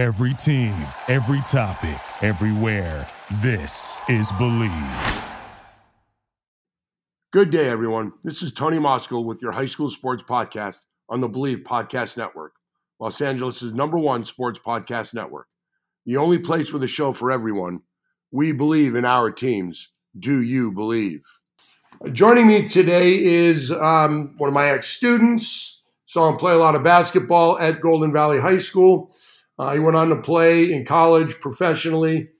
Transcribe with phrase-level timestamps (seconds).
[0.00, 0.72] Every team,
[1.08, 3.06] every topic, everywhere.
[3.42, 5.24] This is Bleav.
[7.34, 8.14] Good day, everyone.
[8.24, 12.54] This is Tony Moskal with your high school sports podcast on the Bleav Podcast Network,
[12.98, 15.48] Los Angeles' number one sports podcast network.
[16.06, 17.80] The only place with a show for everyone.
[18.32, 19.90] We believe in our teams.
[20.18, 21.26] Do you believe?
[22.10, 25.82] Joining me today is um, one of my ex students.
[26.06, 29.12] Saw him play a lot of basketball at Golden Valley High School.
[29.60, 32.30] Uh, he went on to play in college professionally.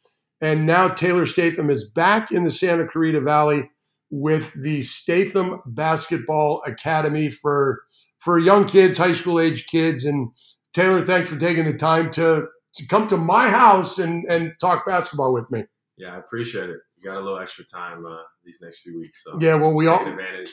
[0.41, 3.69] And now Taylor Statham is back in the Santa Clarita Valley
[4.10, 7.83] with the Statham Basketball Academy for
[8.20, 10.06] for young kids, high school age kids.
[10.06, 10.30] And
[10.73, 14.87] Taylor, thanks for taking the time to, to come to my house and, and talk
[14.87, 15.65] basketball with me.
[15.98, 16.79] Yeah, I appreciate it.
[16.96, 19.23] You got a little extra time uh, these next few weeks.
[19.24, 20.51] So yeah, well, we all advantage.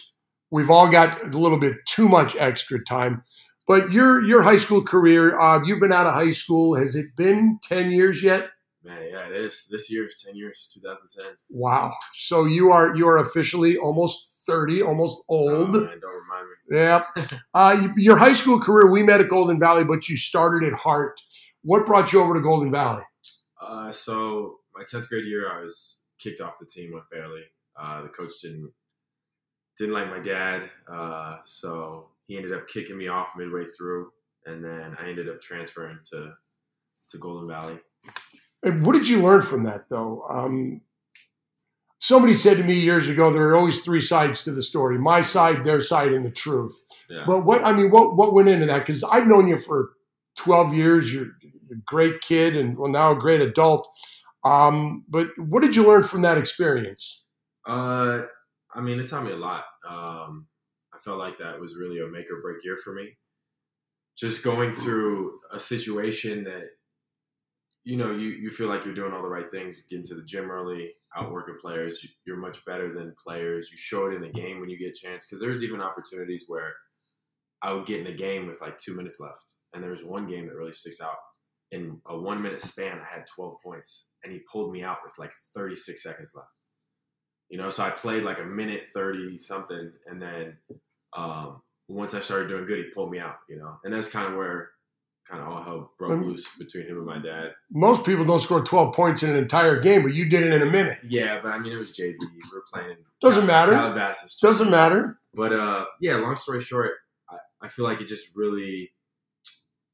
[0.51, 3.21] We've all got a little bit too much extra time.
[3.67, 6.75] But your your high school career, uh, you've been out of high school.
[6.75, 8.49] Has it been ten years yet?
[8.83, 9.67] Man, yeah, it is.
[9.69, 11.35] This year, is ten years, 2010.
[11.49, 11.93] Wow.
[12.13, 15.75] So you are you are officially almost thirty, almost old.
[15.75, 16.77] Oh, man, don't remind me.
[16.77, 17.03] Yeah.
[17.53, 21.19] uh, your high school career, we met at Golden Valley, but you started at Hart.
[21.63, 23.03] What brought you over to Golden Valley?
[23.61, 27.43] Uh, so my tenth grade year, I was kicked off the team unfairly.
[27.77, 28.71] Uh, the coach didn't
[29.77, 34.11] didn't like my dad, uh, so he ended up kicking me off midway through,
[34.45, 36.33] and then I ended up transferring to
[37.11, 37.79] to Golden Valley.
[38.63, 40.25] And what did you learn from that, though?
[40.29, 40.81] Um,
[41.99, 45.21] somebody said to me years ago, there are always three sides to the story: my
[45.21, 46.85] side, their side, and the truth.
[47.09, 47.23] Yeah.
[47.25, 48.79] But what I mean, what what went into that?
[48.79, 49.91] Because I've known you for
[50.35, 51.13] twelve years.
[51.13, 53.87] You're, you're a great kid, and well, now a great adult.
[54.43, 57.23] Um, but what did you learn from that experience?
[57.65, 58.23] Uh,
[58.73, 59.65] I mean, it taught me a lot.
[59.89, 60.47] Um,
[60.97, 63.17] I felt like that was really a make or break year for me.
[64.17, 66.63] Just going through a situation that,
[67.83, 70.23] you know, you, you feel like you're doing all the right things, getting to the
[70.23, 72.03] gym early, outworking players.
[72.25, 73.69] You're much better than players.
[73.69, 75.25] You show it in the game when you get a chance.
[75.25, 76.73] Because there's even opportunities where
[77.61, 79.53] I would get in a game with like two minutes left.
[79.73, 81.17] And there was one game that really sticks out.
[81.71, 85.19] In a one minute span, I had 12 points, and he pulled me out with
[85.19, 86.47] like 36 seconds left.
[87.49, 90.57] You know, so I played like a minute 30 something, and then
[91.15, 94.31] um, once I started doing good, he pulled me out, you know, and that's kind
[94.31, 94.69] of where
[95.29, 97.51] kind of all hell broke loose between him and my dad.
[97.69, 100.67] Most people don't score twelve points in an entire game, but you did it in
[100.67, 100.97] a minute.
[101.07, 102.15] Yeah, but I mean, it was JV.
[102.19, 102.97] We were playing.
[103.21, 103.73] Doesn't matter.
[103.73, 104.35] Calabasas.
[104.35, 105.19] Doesn't matter.
[105.33, 106.91] But uh, yeah, long story short,
[107.29, 108.91] I, I feel like it just really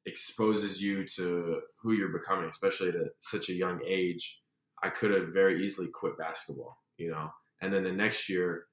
[0.06, 4.42] exposes you to who you're becoming, especially at a, such a young age.
[4.84, 7.30] I could have very easily quit basketball, you know,
[7.62, 8.66] and then the next year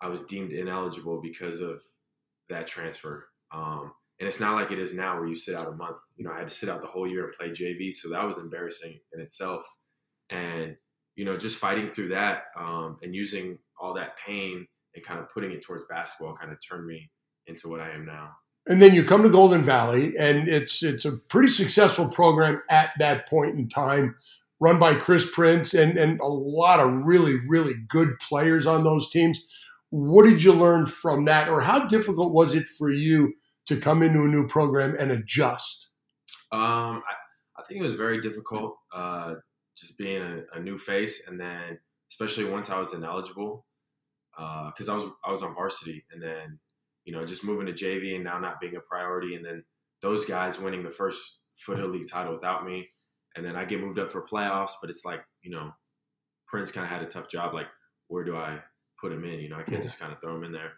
[0.00, 1.82] I was deemed ineligible because of
[2.48, 3.26] that transfer.
[3.52, 5.98] Um, and it's not like it is now where you sit out a month.
[6.16, 8.26] You know, I had to sit out the whole year and play JV, so that
[8.26, 9.64] was embarrassing in itself.
[10.30, 10.76] And
[11.14, 15.28] you know, just fighting through that um, and using all that pain and kind of
[15.28, 17.10] putting it towards basketball kind of turned me
[17.46, 18.30] into what I am now.
[18.68, 22.92] And then you come to Golden Valley, and it's it's a pretty successful program at
[22.98, 24.16] that point in time,
[24.60, 29.10] run by Chris Prince and and a lot of really really good players on those
[29.10, 29.44] teams.
[29.90, 33.34] What did you learn from that, or how difficult was it for you
[33.66, 35.90] to come into a new program and adjust?
[36.52, 39.34] Um, I, I think it was very difficult, uh,
[39.76, 41.78] just being a, a new face, and then
[42.10, 43.66] especially once I was ineligible,
[44.36, 46.58] because I was I was on varsity, and then
[47.04, 49.64] you know just moving to JV and now not being a priority, and then
[50.02, 52.88] those guys winning the first Foothill League title without me,
[53.36, 55.70] and then I get moved up for playoffs, but it's like you know
[56.46, 57.68] Prince kind of had a tough job, like
[58.08, 58.60] where do I
[59.00, 59.40] put him in?
[59.40, 59.82] You know, I can't Yeah.
[59.82, 60.72] just kind of throw him in there.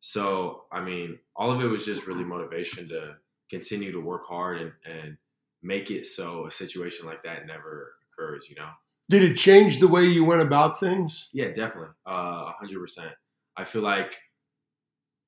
[0.00, 3.16] So I mean, all of it was just really motivation to
[3.50, 5.16] continue to work hard and, and
[5.62, 8.70] make it so a situation like that never occurs, you know?
[9.08, 11.28] Did it change the way you went about things?
[11.32, 11.94] Yeah, definitely.
[12.04, 13.12] Uh, 100%.
[13.56, 14.16] I feel like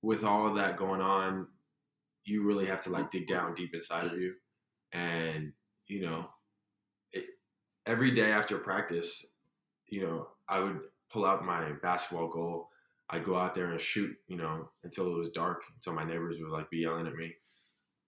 [0.03, 1.47] with all of that going on,
[2.25, 4.35] you really have to like dig down deep inside of you.
[4.93, 5.53] And,
[5.87, 6.27] you know,
[7.13, 7.25] it,
[7.87, 9.25] every day after practice,
[9.87, 12.69] you know, I would pull out my basketball goal.
[13.11, 16.39] I'd go out there and shoot, you know, until it was dark, until my neighbors
[16.41, 17.35] would like be yelling at me.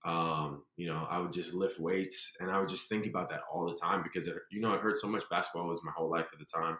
[0.05, 3.41] Um, you know, I would just lift weights and I would just think about that
[3.53, 5.29] all the time because it, you know, it hurt so much.
[5.31, 6.79] Basketball was my whole life at the time.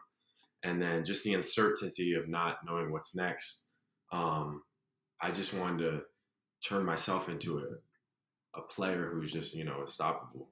[0.63, 3.69] And then just the uncertainty of not knowing what's next.
[4.13, 4.63] Um,
[5.23, 6.01] I just wanted to
[6.67, 10.51] turn myself into a, a player who's just, you know, unstoppable.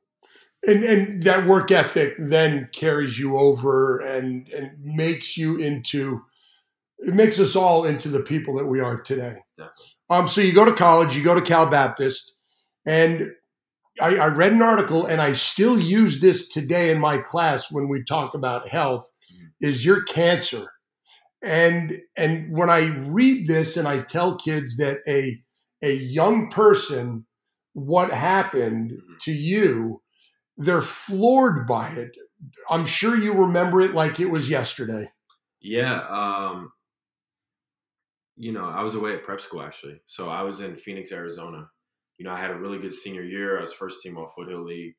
[0.66, 6.20] And and that work ethic then carries you over and and makes you into
[6.98, 9.36] it makes us all into the people that we are today.
[9.56, 9.86] Definitely.
[10.10, 12.36] Um, so you go to college, you go to Cal Baptist,
[12.86, 13.30] and
[14.00, 17.88] I, I read an article and I still use this today in my class when
[17.88, 19.10] we talk about health
[19.60, 20.72] is your cancer.
[21.42, 25.40] And and when I read this and I tell kids that a
[25.82, 27.26] a young person
[27.74, 29.18] what happened Mhm.
[29.20, 30.02] to you,
[30.58, 32.16] they're floored by it.
[32.68, 35.10] I'm sure you remember it like it was yesterday.
[35.60, 36.00] Yeah.
[36.08, 36.72] Um,
[38.36, 40.00] you know, I was away at prep school actually.
[40.06, 41.70] So I was in Phoenix, Arizona.
[42.18, 43.58] You know, I had a really good senior year.
[43.58, 44.94] I was first team all Foothill League.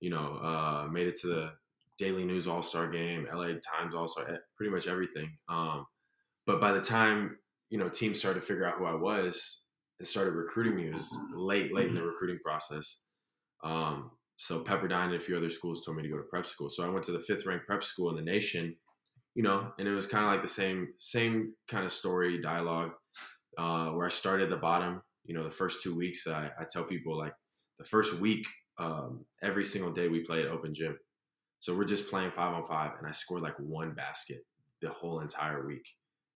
[0.00, 1.50] You know, uh, made it to the
[1.96, 5.36] Daily News All Star Game, LA Times All Star, pretty much everything.
[5.48, 5.86] Um,
[6.46, 7.38] but by the time
[7.70, 9.62] you know teams started to figure out who I was
[9.98, 13.00] and started recruiting me, it was late, late in the recruiting process.
[13.64, 16.70] Um, so Pepperdine and a few other schools told me to go to prep school.
[16.70, 18.76] So I went to the fifth ranked prep school in the nation
[19.34, 22.92] you know, and it was kind of like the same same kind of story dialogue
[23.58, 25.02] uh, where I started at the bottom.
[25.24, 27.34] You know, the first two weeks, I, I tell people like
[27.78, 28.46] the first week,
[28.78, 30.98] um, every single day we play at open gym,
[31.58, 34.40] so we're just playing five on five, and I scored like one basket
[34.82, 35.86] the whole entire week.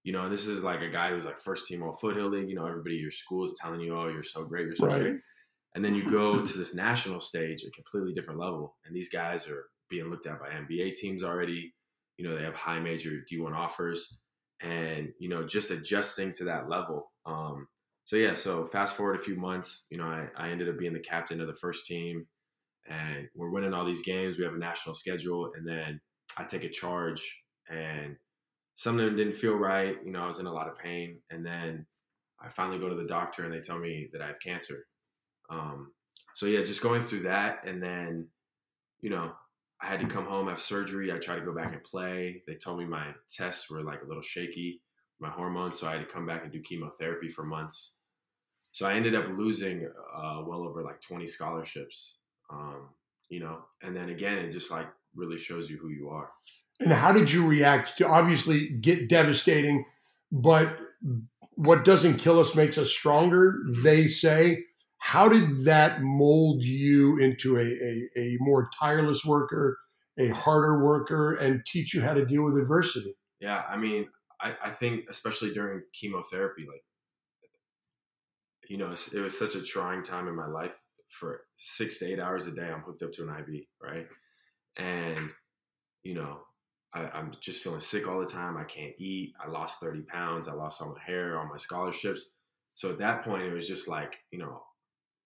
[0.04, 2.48] You know, and this is like a guy who's like first team all foothill league.
[2.48, 4.88] You know, everybody at your school is telling you, "Oh, you're so great, you're so
[4.88, 4.92] Right.
[4.92, 5.16] great,"
[5.74, 9.48] and then you go to this national stage, a completely different level, and these guys
[9.48, 11.72] are being looked at by NBA teams already.
[12.16, 14.20] You know they have high major d1 offers.
[14.60, 17.12] And you know just adjusting to that level.
[17.26, 17.68] Um,
[18.04, 20.92] so yeah so fast forward a few months you know I, I ended up being
[20.92, 22.26] the captain of the first team.
[22.88, 24.38] And we're winning all these games.
[24.38, 25.52] We have a national schedule.
[25.56, 26.00] And then
[26.36, 27.42] i take a charge.
[27.70, 28.16] And
[28.74, 29.96] something didn't feel right.
[30.04, 31.20] You know i was in a lot of pain.
[31.30, 31.86] And then
[32.40, 34.86] i finally go to the doctor and they tell me that i have cancer
[35.52, 35.92] um,
[36.34, 38.26] so yeah just going through that and then
[39.00, 39.32] you know
[39.82, 41.12] I had to come home, have surgery.
[41.12, 42.42] I tried to go back and play.
[42.46, 44.80] They told me my tests were like a little shaky,
[45.18, 47.96] my hormones, so I had to come back and do chemotherapy for months.
[48.70, 52.20] So I ended up losing uh, well over like 20 scholarships,
[52.50, 52.90] um,
[53.28, 53.58] you know.
[53.82, 56.30] And then again, it just like really shows you who you are.
[56.78, 59.84] And how did you react to obviously get devastating,
[60.30, 60.78] but
[61.54, 64.64] what doesn't kill us makes us stronger, they say.
[65.02, 69.76] How did that mold you into a, a, a more tireless worker,
[70.16, 73.12] a harder worker, and teach you how to deal with adversity?
[73.40, 74.06] Yeah, I mean,
[74.40, 76.84] I, I think especially during chemotherapy, like,
[78.68, 80.78] you know, it was such a trying time in my life.
[81.08, 84.06] For six to eight hours a day, I'm hooked up to an IV, right?
[84.76, 85.30] And,
[86.04, 86.38] you know,
[86.94, 88.56] I, I'm just feeling sick all the time.
[88.56, 89.34] I can't eat.
[89.44, 90.46] I lost 30 pounds.
[90.46, 92.34] I lost all my hair, all my scholarships.
[92.74, 94.62] So at that point, it was just like, you know,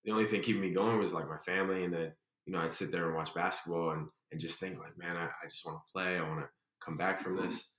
[0.06, 1.84] the only thing keeping me going was like my family.
[1.84, 2.12] And then,
[2.46, 5.24] you know, I'd sit there and watch basketball and, and just think like, man, I,
[5.24, 6.16] I just want to play.
[6.16, 6.46] I want to
[6.82, 7.72] come back from this.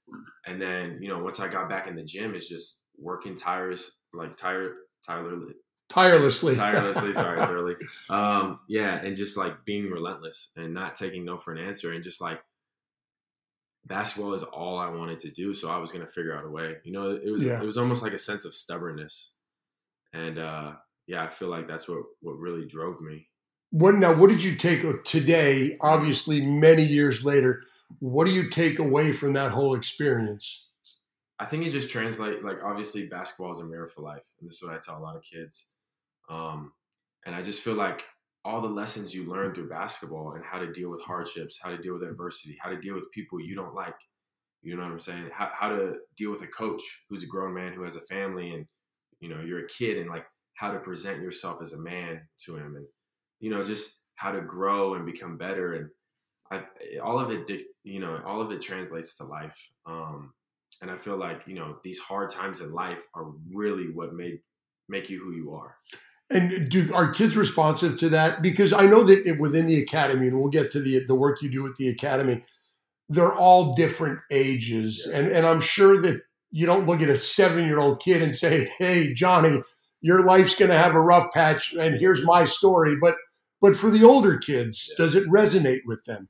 [0.46, 4.00] And then, you know, once I got back in the gym, it's just working tireless,
[4.14, 4.74] like tire,
[5.06, 5.54] tirelessly,
[5.90, 6.56] Tirelessly.
[6.56, 7.14] tirelessly.
[7.14, 7.76] sorry, it's early.
[8.10, 12.04] Um, yeah, and just like being relentless and not taking no for an answer, and
[12.04, 12.42] just like
[13.86, 16.76] basketball is all I wanted to do, so I was gonna figure out a way.
[16.84, 17.62] You know, it was Yeah.
[17.62, 19.34] it was almost like a sense of stubbornness,
[20.14, 20.74] and uh,
[21.08, 23.28] yeah, I feel like that's what what really drove me.
[23.72, 24.14] What now?
[24.14, 25.78] What did you take today?
[25.82, 27.64] Obviously, many years later,
[28.00, 30.66] what do you take away from that whole experience?
[31.40, 34.58] I think it just translates like obviously basketball is a mirror for life, and this
[34.58, 35.68] is what I tell a lot of kids.
[36.30, 36.74] Um,
[37.26, 38.04] and I just feel like
[38.44, 41.78] all the lessons you learn through basketball and how to deal with hardships, how to
[41.78, 43.96] deal with adversity, how to deal with people you don't like,
[44.62, 45.30] you know what I'm saying?
[45.34, 48.54] How, how to deal with a coach who's a grown man who has a family,
[48.54, 48.66] and
[49.20, 50.26] you know you're a kid, and like
[50.58, 52.86] how to present yourself as a man to him, and
[53.40, 55.90] you know just how to grow and become better, and
[56.52, 56.64] I,
[57.04, 59.58] all of it, you know, all of it translates to life.
[59.86, 60.34] Um,
[60.82, 64.40] and I feel like you know these hard times in life are really what made
[64.90, 65.76] make you who you are.
[66.30, 68.42] And do are kids responsive to that?
[68.42, 71.42] Because I know that it, within the academy, and we'll get to the the work
[71.42, 72.44] you do at the academy,
[73.10, 75.20] they're all different ages, Yeah.
[75.20, 76.22] and and I'm sure that
[76.52, 79.62] you don't look at a seven year old kid and say, "Hey, Johnny,
[80.02, 83.16] your life's going to have a rough patch, and here's my story." But
[83.62, 85.06] but for the older kids, Yeah.
[85.06, 86.30] does it resonate with them?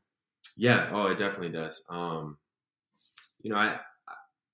[0.55, 1.83] Yeah, oh, it definitely does.
[1.89, 2.37] Um,
[3.41, 3.79] you know, I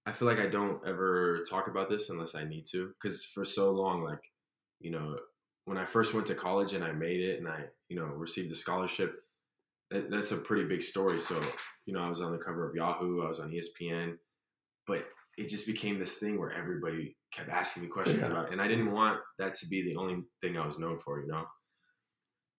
[0.05, 3.45] I feel like I don't ever talk about this unless I need to, because for
[3.45, 4.19] so long, like,
[4.81, 5.17] you know,
[5.65, 8.51] when I first went to college and I made it and I, you know, received
[8.51, 9.15] a scholarship,
[9.91, 11.19] that, that's a pretty big story.
[11.21, 11.39] So,
[11.85, 14.17] you know, I was on the cover of Yahoo, I was on ESPN,
[14.87, 18.27] but it just became this thing where everybody kept asking me questions Yeah.
[18.31, 18.51] about, it.
[18.53, 21.27] and I didn't want that to be the only thing I was known for, you
[21.27, 21.45] know.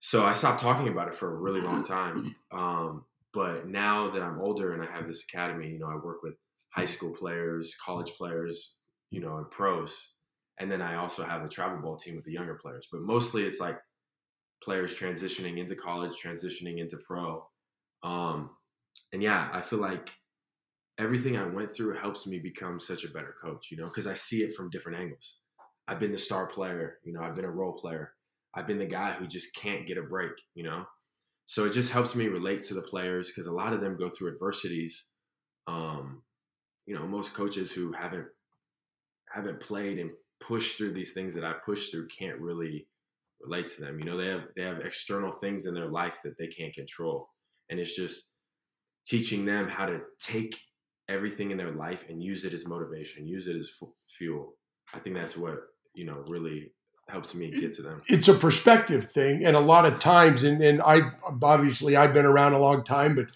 [0.00, 2.35] So I stopped talking about it for a really long time.
[2.52, 6.23] Um, but now that I'm older and I have this academy, you know, I work
[6.23, 6.35] with
[6.71, 8.76] high school players, college players,
[9.11, 10.11] you know, and pros.
[10.61, 12.87] And then I also have a travel ball team with the younger players.
[12.93, 13.76] But mostly it's like
[14.62, 17.45] players transitioning into college, transitioning into pro.
[18.04, 18.50] Um,
[19.12, 20.12] and yeah, I feel like
[20.99, 24.15] everything I went through helps me become such a better coach, you know, because I
[24.15, 25.39] see it from different angles.
[25.89, 28.13] I've been the star player, you know, I've been a role player.
[28.55, 30.85] I've been the guy who just can't get a break, you know?
[31.47, 34.09] So it just helps me relate to the players because a lot of them go
[34.09, 35.11] through adversities.
[35.67, 36.23] Um,
[36.87, 38.27] you know, most coaches who haven't
[39.33, 40.11] haven't played and
[40.41, 42.87] pushed through these things that I've pushed through can't really
[43.43, 43.99] relate to them.
[43.99, 47.29] You know, they have they have external things in their life that they can't control.
[47.69, 48.33] And it's just
[49.07, 50.57] teaching them how to take
[51.08, 53.70] everything in their life and use it as motivation, use it as
[54.08, 54.54] fuel.
[54.94, 55.56] I think that's what,
[55.94, 56.73] you know, really
[57.08, 58.02] helps me get to them.
[58.08, 59.44] It's a perspective thing.
[59.44, 63.14] And a lot of times, and, and I obviously I've been around a long time,
[63.14, 63.26] but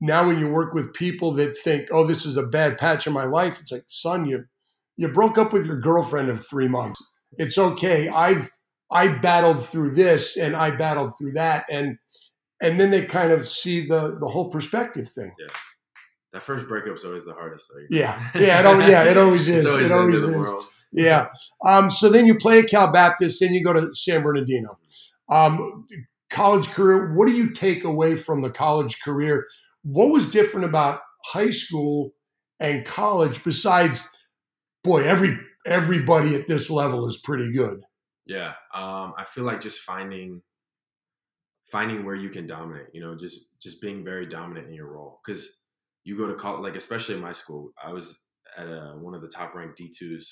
[0.00, 3.12] now when you work with people that think, oh, this is a bad patch in
[3.12, 4.44] my life, it's like, son, you
[4.96, 7.04] you broke up with your girlfriend of three months.
[7.38, 8.08] It's okay.
[8.08, 8.50] I've
[8.90, 11.66] I battled through this and I battled through that.
[11.70, 11.98] And
[12.62, 15.32] and then they kind of see the the whole perspective thing.
[15.38, 15.46] Yeah.
[16.36, 17.86] That first breakup's always the hardest thing.
[17.88, 18.22] Yeah.
[18.34, 19.64] Yeah, it always, yeah, it always is.
[19.64, 20.54] Always it always is.
[20.92, 21.28] Yeah.
[21.64, 24.76] Um, so then you play at Cal Baptist, then you go to San Bernardino.
[25.30, 25.86] Um,
[26.28, 29.46] college career, what do you take away from the college career?
[29.82, 32.12] What was different about high school
[32.60, 34.02] and college besides
[34.84, 37.80] boy, every everybody at this level is pretty good.
[38.26, 38.52] Yeah.
[38.74, 40.42] Um, I feel like just finding
[41.64, 45.18] finding where you can dominate, you know, just just being very dominant in your role.
[45.24, 45.50] Cause
[46.06, 48.20] you go to college, like especially in my school, I was
[48.56, 50.24] at a, one of the top ranked D2s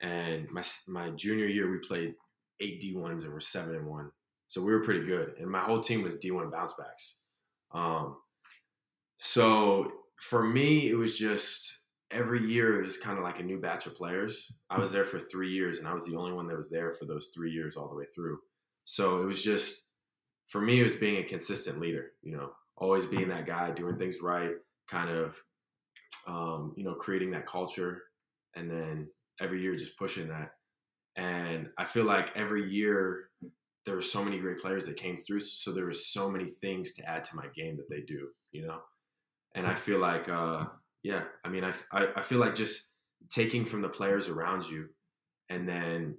[0.00, 2.14] and my my junior year we played
[2.60, 4.10] eight D1s and we're seven and one,
[4.46, 5.34] so we were pretty good.
[5.38, 7.22] And my whole team was D1 bounce backs.
[7.72, 8.16] Um,
[9.18, 9.90] so
[10.20, 13.86] for me, it was just every year it was kind of like a new batch
[13.86, 14.52] of players.
[14.70, 16.92] I was there for three years, and I was the only one that was there
[16.92, 18.38] for those three years all the way through.
[18.84, 19.88] So it was just
[20.48, 22.12] for me, it was being a consistent leader.
[22.22, 24.52] You know, always being that guy, doing things right,
[24.90, 25.38] kind of,
[26.26, 28.02] um, you know, creating that culture,
[28.56, 29.08] and then
[29.40, 30.50] every year just pushing that.
[31.16, 33.30] And I feel like every year
[33.86, 35.40] there were so many great players that came through.
[35.40, 38.66] So there was so many things to add to my game that they do, you
[38.66, 38.78] know?
[39.54, 40.66] And I feel like, uh,
[41.02, 42.92] yeah, I mean, I, I, I feel like just
[43.30, 44.88] taking from the players around you
[45.48, 46.16] and then,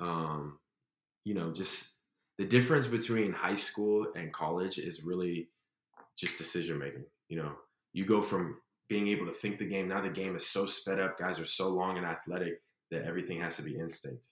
[0.00, 0.58] um,
[1.24, 1.98] you know, just
[2.38, 5.50] the difference between high school and college is really
[6.16, 7.04] just decision making.
[7.32, 7.52] You know,
[7.94, 8.58] you go from
[8.90, 9.88] being able to think the game.
[9.88, 11.18] Now the game is so sped up.
[11.18, 12.60] Guys are so long and athletic
[12.90, 14.26] that everything has to be instinct.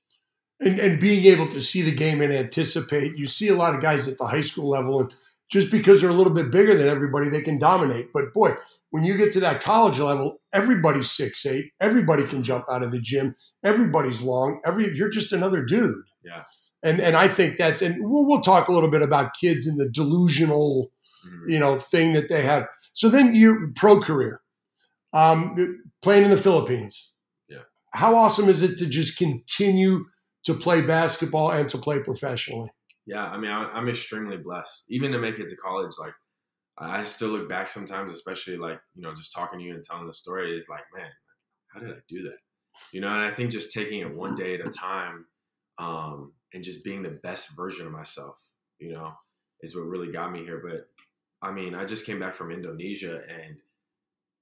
[0.61, 3.17] And, and being able to see the game and anticipate.
[3.17, 5.15] You see a lot of guys at the high school level, and
[5.51, 8.13] just because they're a little bit bigger than everybody, they can dominate.
[8.13, 8.53] But boy,
[8.91, 11.73] when you get to that college level, everybody's six eight.
[11.81, 13.35] Everybody can jump out of the gym.
[13.65, 14.61] Everybody's long.
[14.67, 16.05] Every you're just another dude.
[16.23, 16.43] Yeah.
[16.83, 19.81] And and I think that's and we'll we'll talk a little bit about kids and
[19.81, 20.93] the delusional.
[21.47, 22.67] You know, thing that they have.
[22.93, 24.41] So then your pro career
[25.13, 27.13] um, playing in the Philippines.
[27.49, 27.63] Yeah.
[27.93, 30.05] How awesome is it to just continue
[30.45, 32.71] to play basketball and to play professionally?
[33.07, 34.87] Yeah, I mean, I'm extremely blessed.
[34.89, 36.13] Even to make it to college, like
[36.79, 40.07] I still look back sometimes, especially like you know, just talking to you and telling
[40.07, 41.11] the story is like, man,
[41.69, 42.39] how did I do that?
[42.93, 45.27] You know, and I think just taking it one day at a time,
[45.79, 48.49] um, and just being the best version of myself,
[48.79, 49.13] you know,
[49.61, 50.63] is what really got me here.
[50.65, 50.89] But
[51.43, 53.57] I mean, I just came back from Indonesia and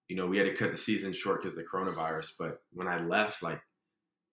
[0.08, 2.32] you know, we had to cut the season short because the coronavirus.
[2.38, 3.60] But when I left, like,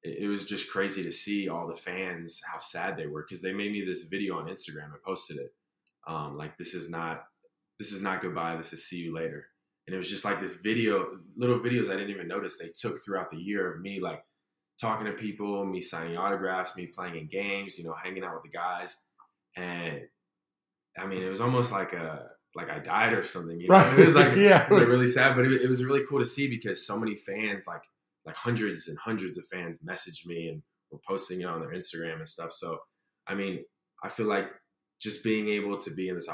[0.03, 3.41] it, it, was just crazy to see all the fans how sad they were because
[3.41, 4.93] they made me this video on Instagram.
[4.93, 5.53] I posted it,
[6.07, 7.25] um, like, this is not,
[7.77, 8.55] this is not goodbye.
[8.55, 9.47] This is see you later.
[9.85, 12.97] And it was just like this video, little videos I didn't even notice they took
[13.03, 14.23] throughout the year of me like
[14.79, 18.51] talking to people, me signing autographs, me playing in games, you know, hanging out with
[18.51, 18.97] the guys.
[19.55, 20.01] And
[20.97, 23.59] I mean, it was almost like a like I died or something.
[23.59, 23.75] You know?
[23.75, 23.99] Right.
[23.99, 26.19] It was like yeah, it was like really sad, but it, it, was really cool
[26.19, 27.83] to see because so many fans, like
[28.25, 32.17] like hundreds and hundreds of fans, messaged me and were posting it on their Instagram
[32.17, 32.51] and stuff.
[32.51, 32.79] So,
[33.27, 33.63] I mean,
[34.03, 34.45] I feel like
[35.01, 36.29] just being able to be in this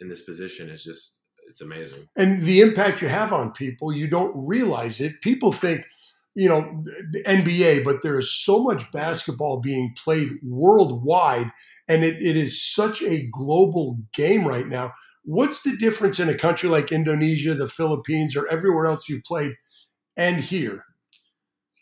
[0.00, 2.08] in this position is just it's amazing.
[2.16, 5.20] And the impact you have on people, you don't realize it.
[5.22, 5.86] People think
[6.34, 11.50] you know the NBA, but there is so much basketball being played worldwide,
[11.88, 14.92] and it, it is such a global game right now
[15.24, 19.54] What's the difference in a country like Indonesia, the Philippines, or everywhere else you've played,
[20.16, 20.84] and here?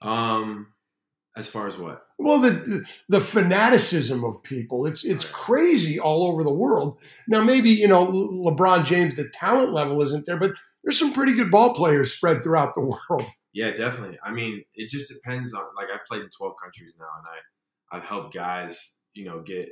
[0.03, 0.69] Um,
[1.37, 2.03] as far as what?
[2.19, 6.99] Well, the the fanaticism of people it's it's crazy all over the world.
[7.29, 10.53] Now, maybe you know LeBron James, the talent level isn't there, but
[10.85, 12.81] there's some pretty good ball players spread throughout the
[13.11, 13.25] world.
[13.53, 14.19] Yeah, definitely.
[14.25, 17.97] I mean, it just depends on like I've played in 12 countries now, and I
[17.97, 19.69] I've helped guys, you know, get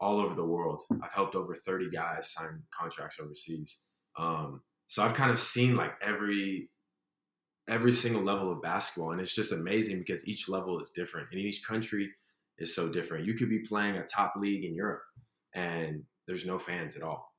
[0.00, 0.82] all over the world.
[1.02, 3.82] I've helped over 30 guys sign contracts overseas.
[4.18, 6.70] Um, so I've kind of seen like every
[7.68, 11.40] every single level of basketball, and it's just amazing because each level is different, and
[11.40, 12.10] each country
[12.58, 13.26] is so different.
[13.26, 15.02] You could be playing a top league in Europe,
[15.54, 17.32] and there's no fans at all,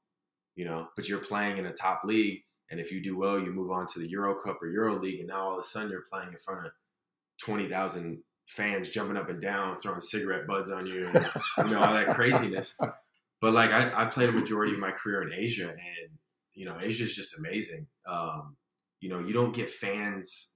[0.56, 0.88] you know.
[0.96, 3.86] But you're playing in a top league, and if you do well, you move on
[3.94, 6.30] to the Euro Cup or Euro League, and now all of a sudden you're playing
[6.30, 6.72] in front of
[7.40, 11.26] twenty thousand fans jumping up and down, throwing cigarette buds on you, and,
[11.58, 12.78] you know all that craziness.
[13.42, 16.18] But like I, I played a majority of my career in Asia, and
[16.54, 17.88] you know Asia is just amazing.
[18.08, 18.56] Um,
[19.00, 20.54] you know, you don't get fans.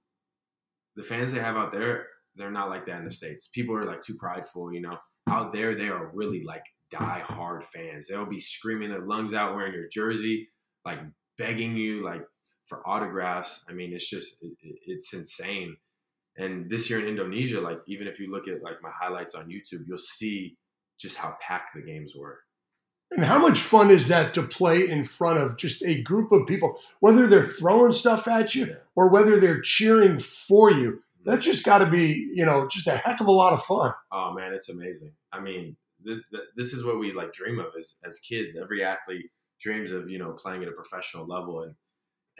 [0.96, 2.06] The fans they have out there,
[2.36, 3.48] they're not like that in the states.
[3.48, 4.72] People are like too prideful.
[4.72, 8.08] You know, out there they are really like die hard fans.
[8.08, 10.48] They'll be screaming their lungs out wearing your jersey,
[10.84, 10.98] like
[11.38, 12.22] begging you like
[12.66, 13.64] for autographs.
[13.68, 15.76] I mean, it's just it, it's insane.
[16.36, 19.48] And this year in Indonesia, like even if you look at like my highlights on
[19.48, 20.56] YouTube, you'll see
[20.98, 22.40] just how packed the games were.
[23.12, 26.46] And how much fun is that to play in front of just a group of
[26.46, 30.92] people, whether they're throwing stuff at you or whether they're cheering for you?
[30.92, 31.30] Mm-hmm.
[31.30, 33.92] That's just got to be, you know, just a heck of a lot of fun.
[34.12, 35.12] Oh man, it's amazing.
[35.32, 38.56] I mean, th- th- this is what we like dream of as as kids.
[38.56, 41.74] Every athlete dreams of, you know, playing at a professional level and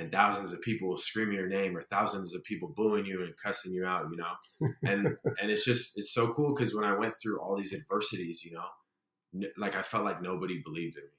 [0.01, 3.71] and thousands of people screaming your name or thousands of people booing you and cussing
[3.71, 4.71] you out, you know.
[4.91, 8.43] And and it's just it's so cool because when I went through all these adversities,
[8.43, 11.11] you know, like I felt like nobody believed in me.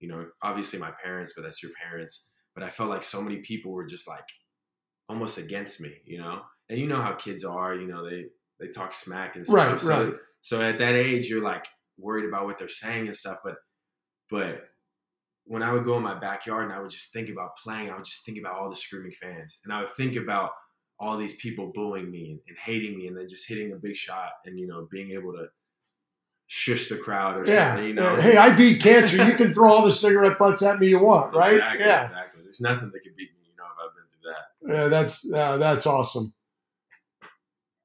[0.00, 2.28] You know, obviously my parents, but that's your parents.
[2.54, 4.28] But I felt like so many people were just like
[5.08, 6.42] almost against me, you know.
[6.68, 8.26] And you know how kids are, you know, they
[8.60, 9.56] they talk smack and stuff.
[9.56, 10.14] Right, so, right.
[10.42, 11.66] So at that age, you're like
[11.96, 13.38] worried about what they're saying and stuff.
[13.42, 13.54] But
[14.30, 14.68] but
[15.46, 17.94] when I would go in my backyard and I would just think about playing, I
[17.94, 19.60] would just think about all the screaming fans.
[19.64, 20.50] And I would think about
[20.98, 24.30] all these people booing me and, hating me and then just hitting a big shot
[24.44, 25.46] and, you know, being able to
[26.48, 27.70] shush the crowd or yeah.
[27.70, 28.16] something, you know.
[28.16, 29.24] Hey, I beat cancer.
[29.24, 31.54] you can throw all the cigarette butts at me you want, right?
[31.54, 32.04] Exactly, yeah.
[32.06, 32.42] Exactly.
[32.42, 34.82] There's nothing that can beat me, you know, if I've been through that.
[34.82, 36.32] Yeah, that's uh, that's awesome.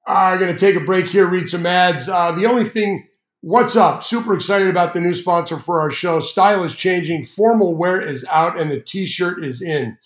[0.08, 2.10] I'm going to take a break here, read some ads.
[2.10, 3.08] Uh, the only thing
[3.44, 4.04] What's up?
[4.04, 6.20] Super excited about the new sponsor for our show.
[6.20, 9.98] Style is changing, formal wear is out, and the t shirt is in.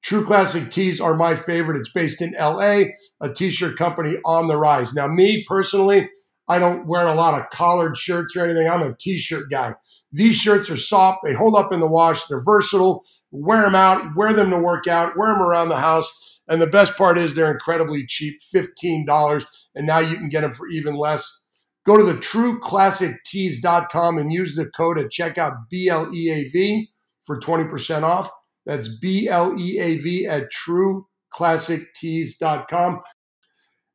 [0.00, 1.76] True Classic Tees are my favorite.
[1.76, 2.82] It's based in LA,
[3.20, 4.94] a t shirt company on the rise.
[4.94, 6.08] Now, me personally,
[6.46, 8.68] I don't wear a lot of collared shirts or anything.
[8.68, 9.74] I'm a t shirt guy.
[10.12, 13.02] These shirts are soft, they hold up in the wash, they're versatile.
[13.32, 16.40] Wear them out, wear them to work out, wear them around the house.
[16.46, 19.46] And the best part is they're incredibly cheap $15.
[19.74, 21.40] And now you can get them for even less
[21.84, 26.88] Go to the trueclassictees.com and use the code at checkout BLEAV
[27.22, 28.30] for 20% off.
[28.64, 33.00] That's BLEAV at trueclassictees.com.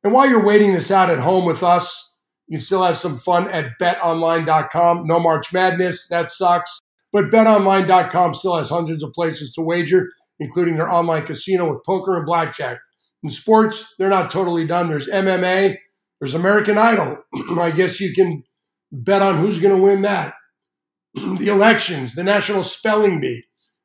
[0.02, 2.14] And while you're waiting this out at home with us,
[2.46, 5.06] you can still have some fun at betonline.com.
[5.06, 6.80] No March Madness, that sucks.
[7.12, 12.16] But betonline.com still has hundreds of places to wager, including their online casino with poker
[12.16, 12.78] and blackjack.
[13.22, 14.88] In sports, they're not totally done.
[14.88, 15.76] There's MMA,
[16.20, 17.18] there's American Idol.
[17.58, 18.44] I guess you can
[18.92, 20.34] bet on who's going to win that.
[21.14, 23.44] the elections, the National Spelling Bee,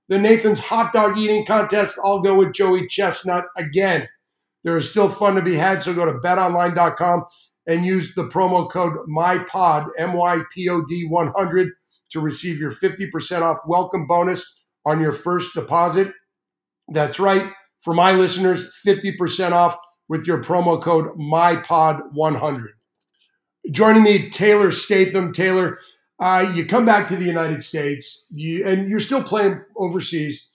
[0.10, 1.98] the Nathan's hot dog eating contest.
[2.04, 4.08] I'll go with Joey Chestnut again.
[4.64, 7.24] There is still fun to be had, so go to betonline.com
[7.68, 11.70] and use the promo code MYPOD, M Y P O D 100
[12.12, 14.46] to receive your 50% off welcome bonus
[14.86, 16.12] on your first deposit.
[16.88, 17.52] That's right.
[17.80, 22.68] For my listeners, 50% off with your promo code MyPod100.
[23.72, 25.34] Joining me, Taylor Statham.
[25.34, 25.80] Taylor,
[26.20, 30.50] uh, you come back to the United States, you, and you're still playing overseas.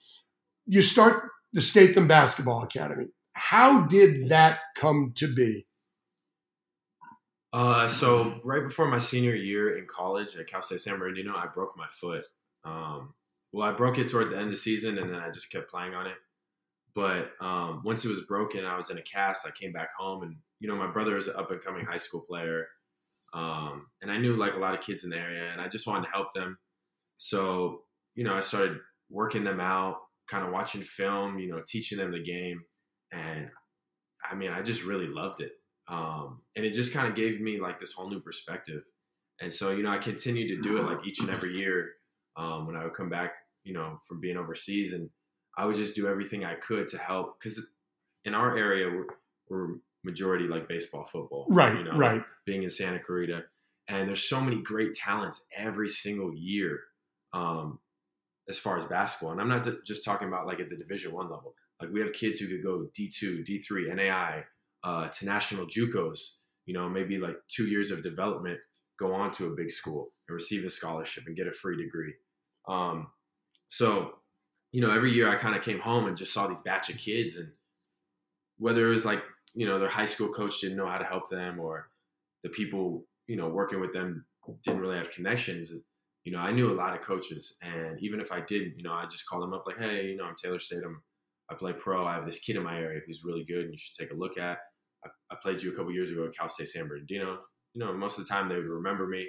[0.65, 3.07] You start the Statham Basketball Academy.
[3.33, 5.65] How did that come to be?
[7.53, 11.47] Uh, so right before my senior year in college at Cal State San Bernardino, I
[11.47, 12.23] broke my foot.
[12.63, 13.13] Um,
[13.51, 15.69] well, I broke it toward the end of the season, and then I just kept
[15.69, 16.15] playing on it.
[16.93, 19.47] But um, once it was broken, I was in a cast.
[19.47, 21.97] I came back home, and you know, my brother is an up and coming high
[21.97, 22.67] school player,
[23.33, 25.87] um, and I knew like a lot of kids in the area, and I just
[25.87, 26.57] wanted to help them.
[27.17, 27.83] So
[28.15, 28.77] you know, I started
[29.09, 29.97] working them out,
[30.29, 32.61] kind of watching film, you know, teaching them the game,
[33.11, 33.49] and
[34.29, 35.53] I mean, I just really loved it,
[35.87, 38.83] um, and it just kind of gave me like this whole new perspective.
[39.41, 41.89] And so, you know, I continued to do it like each and every year
[42.37, 45.09] um, when I would come back, you know, from being overseas and
[45.57, 47.71] I would just do everything I could to help because
[48.25, 49.05] in our area we're,
[49.49, 51.77] we're, majority like baseball, football, right?
[51.77, 52.23] You know, right.
[52.45, 53.43] Being in Santa Clarita,
[53.87, 56.79] and there's so many great talents every single year,
[57.33, 57.79] um,
[58.49, 59.31] as far as basketball.
[59.31, 61.53] And I'm not just talking about like at the Division One level.
[61.79, 64.43] Like we have kids who could go D2, D3, NAI,
[64.83, 66.37] uh, to national JUCOs.
[66.65, 68.59] You know, maybe like two years of development
[68.99, 72.13] go on to a big school and receive a scholarship and get a free degree.
[72.67, 73.07] Um,
[73.67, 74.13] so,
[74.71, 76.97] you know, every year I kind of came home and just saw these batch of
[76.97, 77.49] kids, and
[78.57, 81.29] whether it was like, you know, their high school coach didn't know how to help
[81.29, 81.89] them, or
[82.43, 84.25] the people, you know, working with them
[84.63, 85.73] didn't really have connections.
[86.23, 88.93] You know, I knew a lot of coaches, and even if I didn't, you know,
[88.93, 91.01] I just called them up like, hey, you know, I'm Taylor Statham.
[91.49, 92.05] I play pro.
[92.05, 94.17] I have this kid in my area who's really good, and you should take a
[94.17, 94.59] look at.
[95.03, 97.39] I, I played you a couple years ago at Cal State San Bernardino.
[97.73, 99.27] You know, most of the time they would remember me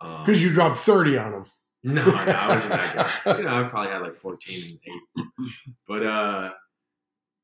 [0.00, 1.46] because um, you dropped thirty on them.
[1.84, 3.38] No, no, I wasn't that good.
[3.38, 4.78] you know, I probably had like 14
[5.16, 5.66] and 8.
[5.86, 6.50] But uh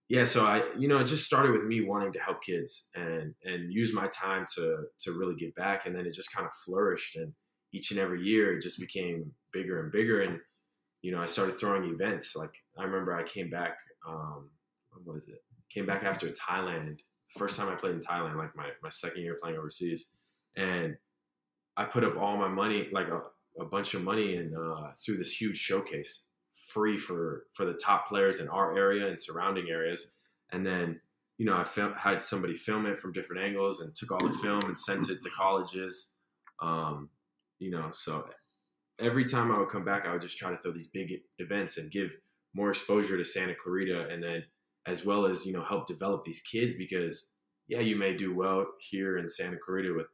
[0.08, 3.34] yeah, so I you know, it just started with me wanting to help kids and
[3.44, 6.52] and use my time to to really give back and then it just kind of
[6.52, 7.32] flourished and
[7.72, 10.40] each and every year it just became bigger and bigger and
[11.02, 12.34] you know, I started throwing events.
[12.34, 14.50] Like I remember I came back um
[15.02, 15.42] what was it?
[15.70, 16.98] Came back after Thailand.
[16.98, 20.10] The first time I played in Thailand, like my, my second year playing overseas.
[20.56, 20.96] And
[21.76, 23.22] I put up all my money, like a,
[23.60, 26.26] a bunch of money and uh, threw this huge showcase
[26.68, 30.14] free for for the top players in our area and surrounding areas.
[30.52, 31.00] And then
[31.38, 34.38] you know i fil- had somebody film it from different angles and took all the
[34.38, 36.14] film and sent it to colleges.
[36.62, 37.10] Um,
[37.58, 38.24] you know so
[39.00, 41.78] every time i would come back i would just try to throw these big events
[41.78, 42.16] and give
[42.54, 44.44] more exposure to santa clarita and then
[44.86, 47.32] as well as you know help develop these kids because
[47.68, 50.06] yeah you may do well here in santa clarita with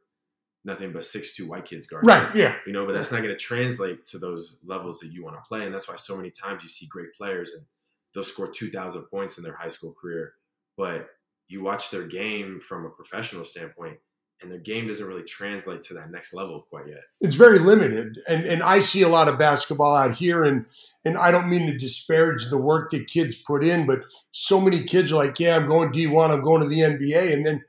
[0.63, 2.07] nothing but six two white kids guarding.
[2.07, 2.35] Right.
[2.35, 2.55] Yeah.
[2.65, 5.47] You know, but that's not going to translate to those levels that you want to
[5.47, 7.65] play, and that's why so many times you see great players and
[8.13, 10.33] they'll score two thousand points in their high school career,
[10.77, 11.07] but
[11.47, 13.97] you watch their game from a professional standpoint.
[14.43, 17.03] And their game doesn't really translate to that next level quite yet.
[17.19, 20.65] It's very limited, and and I see a lot of basketball out here, and
[21.05, 23.99] and I don't mean to disparage the work that kids put in, but
[24.31, 27.31] so many kids are like, yeah, I'm going D one, I'm going to the NBA,
[27.31, 27.63] and then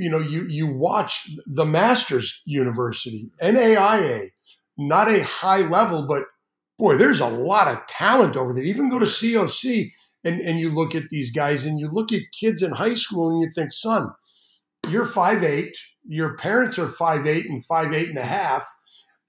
[0.00, 4.30] you know, you you watch the Masters University, NAIA,
[4.78, 6.24] not a high level, but
[6.78, 8.64] boy, there's a lot of talent over there.
[8.64, 9.92] Even go to COC
[10.24, 13.30] and, and you look at these guys and you look at kids in high school
[13.30, 14.10] and you think, son,
[14.88, 18.66] you're five eight, your parents are five eight and five eight and a half,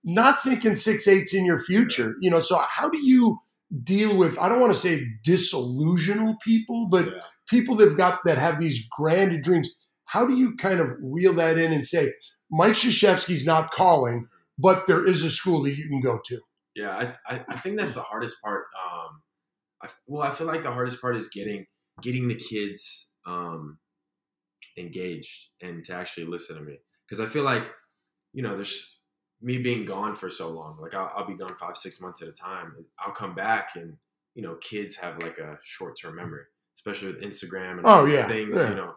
[0.04, 2.16] not thinking six eight's in your future.
[2.22, 3.40] You know, so how do you
[3.84, 7.20] deal with I don't want to say disillusional people, but yeah.
[7.50, 9.70] people that've got that have these grand dreams
[10.12, 12.12] how do you kind of reel that in and say,
[12.52, 14.28] Mike Krzyzewski's not calling,
[14.60, 16.40] but there is a school that you can go to?
[16.76, 18.66] Yeah, I, I, I think that's the hardest part.
[18.76, 19.22] Um,
[19.82, 21.66] I, well, I feel like the hardest part is getting
[22.02, 23.78] getting the kids um,
[24.78, 27.72] engaged and to actually listen to me because I feel like
[28.34, 28.98] you know there's
[29.42, 30.78] me being gone for so long.
[30.82, 32.76] Like I'll, I'll be gone five six months at a time.
[33.00, 33.96] I'll come back and
[34.36, 36.44] you know kids have like a short term memory,
[36.76, 38.58] especially with Instagram and all oh, yeah, things.
[38.58, 38.70] Yeah.
[38.72, 38.94] You know,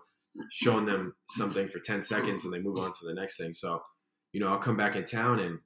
[0.50, 3.52] showing them something for 10 seconds and they move on to the next thing.
[3.52, 3.82] So,
[4.32, 5.58] you know, I'll come back in town and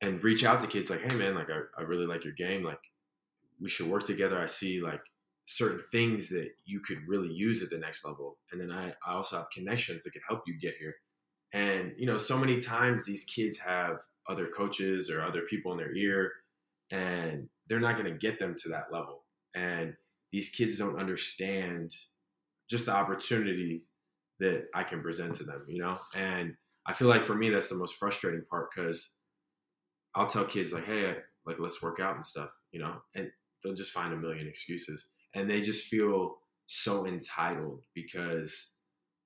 [0.00, 2.62] and reach out to kids like, hey man, like I, I really like your game.
[2.62, 2.78] Like
[3.60, 4.38] we should work together.
[4.38, 5.00] I see like
[5.44, 8.38] certain things that you could really use at the next level.
[8.52, 10.94] And then I, I also have connections that could help you get here.
[11.52, 15.78] And, you know, so many times these kids have other coaches or other people in
[15.78, 16.32] their ear
[16.90, 19.24] and they're not going to get them to that level.
[19.54, 19.94] And
[20.32, 21.94] these kids don't understand
[22.68, 23.84] just the opportunity
[24.40, 25.98] that I can present to them, you know?
[26.14, 26.54] And
[26.86, 29.16] I feel like for me, that's the most frustrating part because
[30.14, 32.94] I'll tell kids, like, hey, like, let's work out and stuff, you know?
[33.14, 33.30] And
[33.62, 35.08] they'll just find a million excuses.
[35.34, 38.74] And they just feel so entitled because,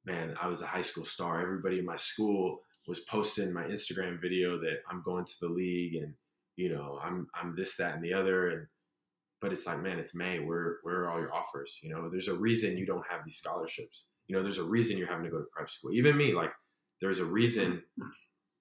[0.04, 1.40] man, I was a high school star.
[1.40, 5.94] Everybody in my school was posting my Instagram video that I'm going to the league
[6.02, 6.14] and,
[6.56, 8.48] you know, I'm, I'm this, that, and the other.
[8.48, 8.66] And,
[9.42, 10.38] but it's like, man, it's May.
[10.38, 11.78] Where where are all your offers?
[11.82, 14.06] You know, there's a reason you don't have these scholarships.
[14.28, 15.92] You know, there's a reason you're having to go to prep school.
[15.92, 16.52] Even me, like,
[17.00, 17.82] there's a reason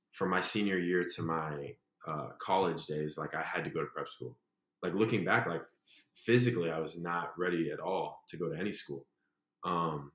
[0.10, 1.76] from my senior year to my
[2.08, 4.38] uh, college days, like I had to go to prep school.
[4.82, 5.62] Like looking back, like
[6.16, 9.06] physically, I was not ready at all to go to any school.
[9.64, 10.12] Um,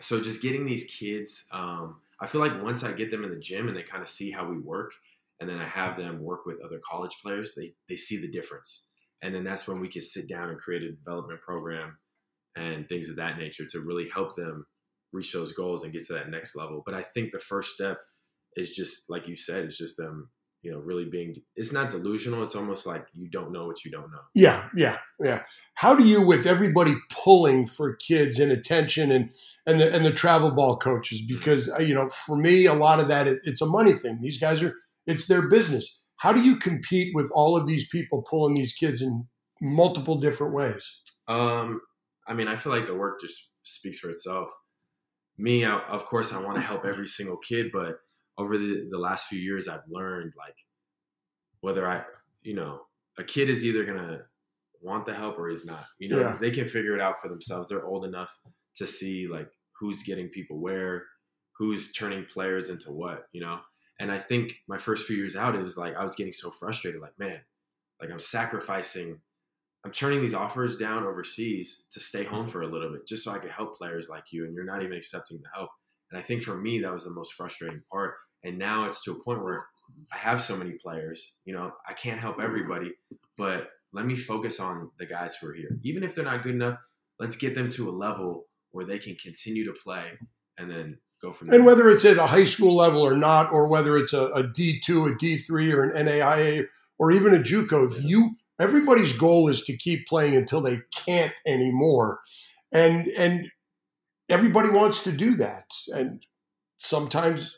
[0.00, 3.40] so just getting these kids, um, I feel like once I get them in the
[3.40, 4.92] gym and they kind of see how we work,
[5.40, 8.84] and then I have them work with other college players, they they see the difference
[9.22, 11.96] and then that's when we can sit down and create a development program
[12.56, 14.66] and things of that nature to really help them
[15.12, 16.82] reach those goals and get to that next level.
[16.84, 17.98] But i think the first step
[18.56, 20.28] is just like you said it's just them
[20.62, 22.42] you know really being it's not delusional.
[22.42, 24.20] It's almost like you don't know what you don't know.
[24.34, 25.42] Yeah yeah yeah.
[25.74, 29.30] How do you with everybody pulling for kids and attention and
[29.66, 31.20] and the and the travel ball coaches?
[31.20, 31.38] Mm-hmm.
[31.38, 31.82] because mm-hmm.
[31.82, 34.18] you know for me a lot of that it, it's a money thing.
[34.20, 34.74] These guys are
[35.06, 39.02] it's their business how do you compete with all of these people pulling these kids
[39.02, 39.26] in
[39.60, 41.00] multiple different ways?
[41.26, 41.80] Um,
[42.28, 44.48] I mean, I feel like the work just speaks for itself.
[45.36, 47.96] Me, I, of course, I want to help every single kid, but
[48.38, 50.54] over the, the last few years, I've learned like
[51.60, 52.04] whether I,
[52.44, 52.82] you know,
[53.18, 54.20] a kid is either gonna
[54.80, 55.86] want the help or he's not.
[55.98, 56.36] You know, Yeah.
[56.40, 57.68] they can figure it out for themselves.
[57.68, 58.38] They're old enough
[58.76, 59.48] to see like
[59.80, 61.04] who's getting people where,
[61.58, 63.58] who's turning players into what, you know.
[64.00, 67.00] And I think my first few years out is like I was getting so frustrated,
[67.00, 67.40] like man,
[68.00, 69.20] like I'm sacrificing,
[69.84, 72.50] I'm turning these offers down overseas to stay home mm-hmm.
[72.50, 74.82] for a little bit just so I could help players like you, and you're not
[74.82, 75.70] even accepting the help.
[76.10, 78.14] And I think for me that was the most frustrating part.
[78.44, 79.66] And now it's to a point where
[80.12, 82.44] I have so many players, you know, I can't help mm-hmm.
[82.44, 82.92] everybody,
[83.36, 85.78] but let me focus on the guys who are here.
[85.82, 86.76] Even if they're not good enough,
[87.18, 90.12] let's get them to a level where they can continue to play
[90.58, 91.56] and then go from there.
[91.56, 94.44] And whether it's at a high school level or not, or whether it's a, a
[94.44, 96.66] D2, a D3, or an NAIA,
[96.98, 101.34] or even a JUCO, if you everybody's goal is to keep playing until they can't
[101.46, 102.20] anymore,
[102.70, 103.50] and and
[104.28, 106.24] everybody wants to do that, and
[106.76, 107.56] sometimes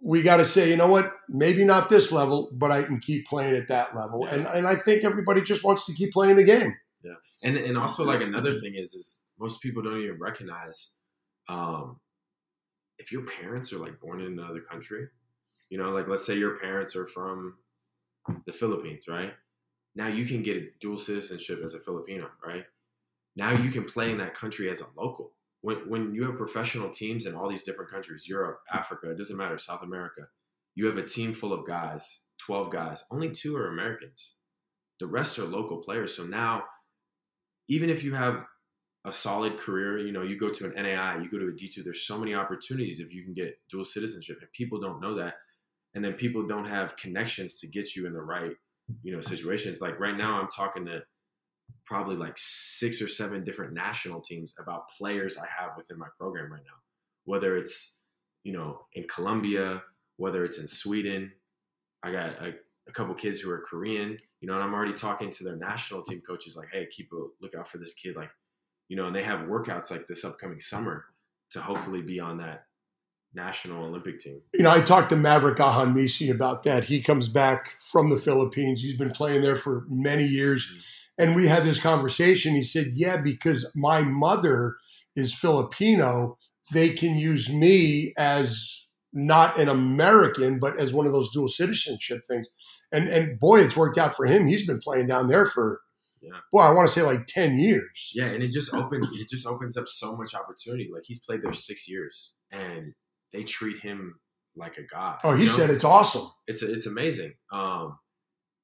[0.00, 3.26] we got to say, you know what, maybe not this level, but I can keep
[3.26, 4.34] playing at that level, Yeah.
[4.34, 6.74] and and I think everybody just wants to keep playing the game.
[7.02, 10.96] Yeah, and and also like another thing is is most people don't even recognize
[11.48, 12.00] um
[12.98, 15.08] if your parents are like born in another country
[15.70, 17.54] you know like let's say your parents are from
[18.46, 19.34] the philippines right?
[19.94, 22.64] Now you can get dual citizenship as a filipino right?
[23.36, 25.32] Now you can play in that country as a local.
[25.60, 29.36] When, when you have professional teams in all these different countries europe africa it doesn't
[29.36, 30.28] matter south america
[30.76, 34.36] you have a team full of guys 12 guys only two are americans.
[35.00, 36.16] The rest are local players.
[36.16, 36.64] So now
[37.68, 38.44] even if you have
[39.04, 41.84] a solid career, you know, you go to an NAI, you go to a D2,
[41.84, 44.38] there's so many opportunities if you can get dual citizenship.
[44.40, 45.34] And people don't know that.
[45.94, 48.52] And then people don't have connections to get you in the right,
[49.02, 49.80] you know, situations.
[49.80, 51.02] Like right now, I'm talking to
[51.84, 56.52] probably like six or seven different national teams about players I have within my program
[56.52, 56.76] right now.
[57.24, 57.96] Whether it's,
[58.44, 59.82] you know, in Colombia,
[60.18, 61.32] whether it's in Sweden.
[62.02, 62.54] I got a,
[62.88, 66.02] a couple kids who are Korean, you know, and I'm already talking to their national
[66.02, 68.14] team coaches like, hey, keep a lookout for this kid.
[68.14, 68.30] Like,
[68.88, 71.04] you know, and they have workouts like this upcoming summer
[71.50, 72.64] to hopefully be on that
[73.34, 74.40] national Olympic team.
[74.54, 76.84] you know, I talked to Maverick Ahanmisi about that.
[76.84, 78.82] He comes back from the Philippines.
[78.82, 80.66] He's been playing there for many years.
[80.66, 80.80] Mm-hmm.
[81.20, 82.54] And we had this conversation.
[82.54, 84.76] He said, Yeah, because my mother
[85.16, 86.38] is Filipino,
[86.72, 92.22] they can use me as not an American, but as one of those dual citizenship
[92.26, 92.48] things.
[92.92, 94.46] And and boy, it's worked out for him.
[94.46, 95.80] He's been playing down there for
[96.20, 96.38] Yeah.
[96.52, 98.12] boy, I want to say like 10 years.
[98.14, 100.88] Yeah, and it just opens it just opens up so much opportunity.
[100.92, 102.94] Like he's played there six years and
[103.32, 104.18] they treat him
[104.56, 105.18] like a god.
[105.24, 105.54] Oh, he you know?
[105.54, 106.28] said it's awesome.
[106.46, 107.34] it's it's amazing.
[107.52, 107.98] Um,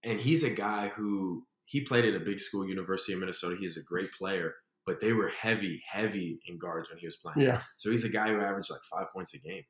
[0.02, 3.56] and he's a guy who he played at a big school, University of Minnesota.
[3.58, 4.54] He's a great player,
[4.86, 7.40] but they were heavy, heavy in guards when he was playing.
[7.48, 7.62] Yeah.
[7.76, 9.62] So he's a guy who averaged like five points a game.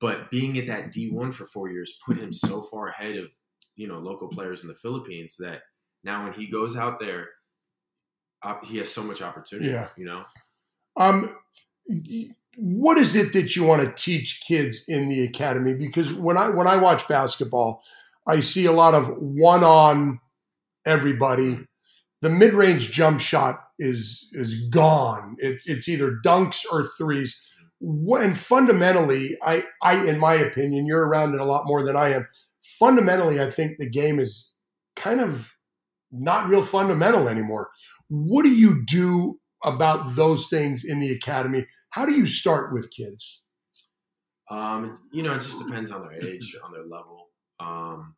[0.00, 3.32] But being at that D1 for four years put him so far ahead of,
[3.74, 5.62] you know, local players in the Philippines that
[6.04, 7.28] now when he goes out there,
[8.42, 9.88] uh, he has so much opportunity, Yeah.
[9.96, 10.24] you know?
[10.96, 11.36] Um,
[12.56, 15.74] what is it that you want to teach kids in the academy?
[15.74, 17.82] Because when I when I watch basketball,
[18.26, 20.20] I see a lot of one on
[20.84, 21.66] everybody.
[22.20, 25.36] The mid range jump shot is is gone.
[25.38, 27.40] It's it's either dunks or threes.
[27.80, 32.08] And fundamentally, I I in my opinion, you're around it a lot more than I
[32.10, 32.26] am.
[32.60, 34.52] Fundamentally, I think the game is
[34.96, 35.54] kind of
[36.10, 37.70] not real fundamental anymore.
[38.08, 41.66] What do you do about those things in the academy?
[41.90, 43.42] How do you start with kids?
[44.50, 47.28] Um, you know, it just depends on their age, on their level.
[47.60, 48.14] Um,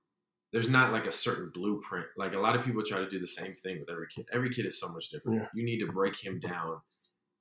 [0.52, 2.06] there's not like a certain blueprint.
[2.16, 4.26] Like a lot of people try to do the same thing with every kid.
[4.32, 5.40] Every kid is so much different.
[5.40, 5.46] Yeah.
[5.54, 6.80] You need to break him down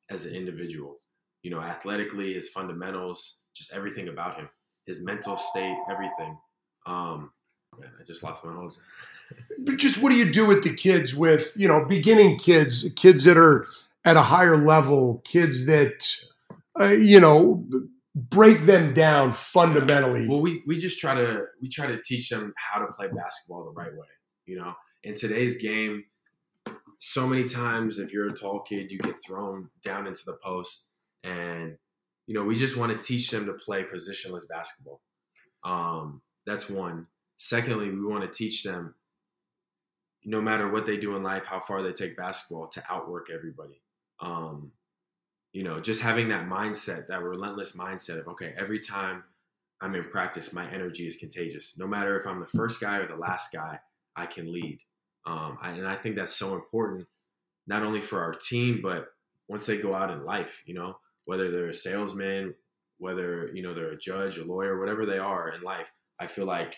[0.10, 0.98] as an individual.
[1.42, 4.50] You know, athletically, his fundamentals, just everything about him,
[4.86, 6.38] his mental state, everything.
[6.86, 7.32] Um,
[7.78, 8.80] man, I just lost my nose.
[9.60, 13.26] But just what do you do with the kids with, you know, beginning kids, kids
[13.26, 13.68] that are
[14.04, 16.04] at a higher level, kids that,
[16.80, 17.64] uh, you know,
[18.16, 20.28] break them down fundamentally?
[20.28, 23.66] Well, we we just try to we try to teach them how to play basketball
[23.66, 24.08] the right way.
[24.46, 26.06] You know, in today's game,
[27.00, 30.90] so many times if you're a tall kid, you get thrown down into the post,
[31.24, 31.78] and
[32.28, 35.02] you know we just want to teach them to play positionless basketball.
[35.64, 37.08] Um, that's one.
[37.42, 38.96] Secondly, we want to teach them,
[40.26, 43.82] no matter what they do in life, how far they take basketball, to outwork everybody.
[44.20, 44.74] Um,
[45.54, 49.24] you know, just having that mindset, that relentless mindset of, okay, every time
[49.80, 51.76] I'm in practice, my energy is contagious.
[51.78, 53.80] No matter if I'm the first guy or the last guy,
[54.18, 54.80] I can lead.
[55.26, 57.08] Um, I, and I think that's so important,
[57.68, 59.06] not only for our team, but
[59.48, 62.54] once they go out in life, you know, whether they're a salesman,
[62.98, 65.94] whether you know they're a judge, a lawyer, whatever they are in life.
[66.20, 66.76] I feel like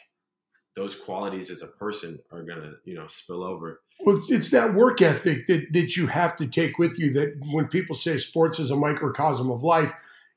[0.76, 3.82] those qualities as a person are gonna you know spill over.
[4.04, 7.14] Well, it's, that work ethic that that you have to take with you.
[7.14, 9.94] That when people say sports is a microcosm of life,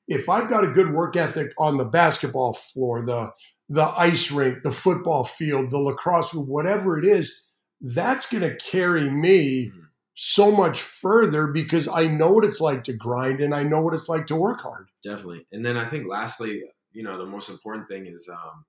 [0.08, 3.32] if I've got a good work ethic on the basketball floor, the
[3.68, 7.42] the ice rink, the football field, the lacrosse, whatever it is,
[7.80, 9.80] that's going to carry me mm-hmm.
[10.14, 13.94] so much further because I know what it's like to grind and I know what
[13.94, 14.88] it's like to work hard.
[15.02, 15.46] Definitely.
[15.52, 18.64] And then I think lastly, you know, the most important thing is um,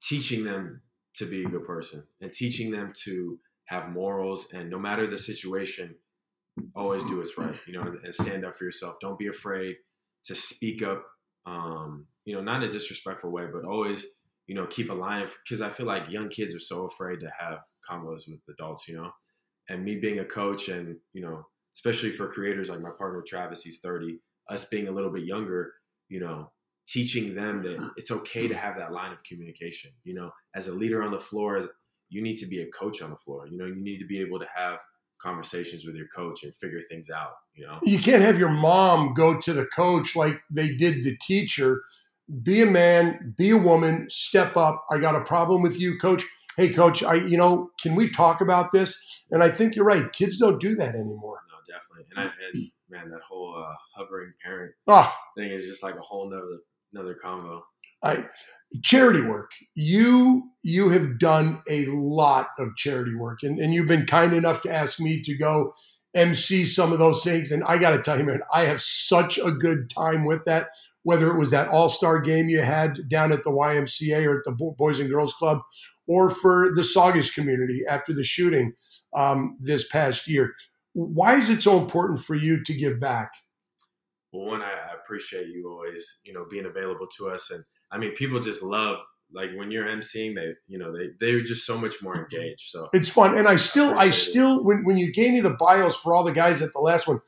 [0.00, 0.82] teaching them
[1.14, 5.18] to be a good person and teaching them to have morals and no matter the
[5.18, 5.94] situation,
[6.74, 8.96] always do what's right, you know, and stand up for yourself.
[9.00, 9.76] Don't be afraid
[10.24, 11.04] to speak up,
[11.46, 14.06] um, you know, not in a disrespectful way, but always,
[14.46, 17.30] you know, keep a line because I feel like young kids are so afraid to
[17.38, 17.58] have
[17.88, 19.10] combos with adults, you know,
[19.68, 23.62] and me being a coach and, you know, especially for creators like my partner Travis,
[23.62, 24.18] he's 30,
[24.50, 25.72] us being a little bit younger,
[26.08, 26.50] you know,
[26.88, 29.90] teaching them that it's okay to have that line of communication.
[30.04, 31.68] You know, as a leader on the floor, as
[32.10, 33.46] you need to be a coach on the floor.
[33.46, 34.80] You know, you need to be able to have
[35.20, 37.32] conversations with your coach and figure things out.
[37.54, 41.16] You know, you can't have your mom go to the coach like they did the
[41.18, 41.82] teacher.
[42.42, 44.84] Be a man, be a woman, step up.
[44.90, 46.24] I got a problem with you, coach.
[46.56, 49.24] Hey, coach, I, you know, can we talk about this?
[49.30, 50.12] And I think you're right.
[50.12, 51.40] Kids don't do that anymore.
[51.48, 52.06] No, definitely.
[52.10, 55.12] And, I, and man, that whole uh, hovering parent oh.
[55.36, 56.58] thing is just like a whole nother
[56.92, 57.64] another combo.
[58.02, 58.26] I
[58.82, 59.52] charity work.
[59.74, 64.62] You you have done a lot of charity work, and, and you've been kind enough
[64.62, 65.74] to ask me to go
[66.14, 67.52] MC some of those things.
[67.52, 70.68] And I got to tell you, man, I have such a good time with that.
[71.02, 74.44] Whether it was that All Star game you had down at the YMCA or at
[74.44, 75.60] the Boys and Girls Club,
[76.06, 78.74] or for the Saugus community after the shooting
[79.14, 80.54] um, this past year.
[80.92, 83.32] Why is it so important for you to give back?
[84.32, 87.50] Well, one, I, I appreciate you always, you know, being available to us.
[87.50, 88.98] And I mean, people just love
[89.32, 92.34] like when you're emceeing, they, you know, they, they're just so much more mm-hmm.
[92.34, 92.70] engaged.
[92.70, 93.36] So it's fun.
[93.36, 96.24] And I still, I, I still, when, when you gave me the bios for all
[96.24, 97.20] the guys at the last one,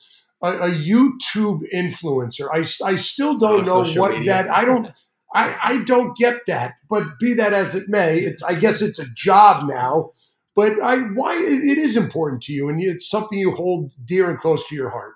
[0.42, 4.32] a, a YouTube influencer, I, I still don't oh, know what media.
[4.32, 4.88] that, I don't,
[5.34, 8.98] I, I don't get that, but be that as it may, it's, I guess it's
[8.98, 10.10] a job now,
[10.56, 14.38] but I, why it is important to you and it's something you hold dear and
[14.38, 15.14] close to your heart.